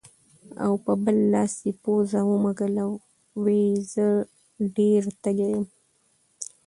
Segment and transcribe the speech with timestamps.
[0.63, 2.85] او پۀ بل لاس يې پوزه ومږله
[3.43, 4.23] وې زۀ خو
[4.77, 5.65] ډېر تږے يم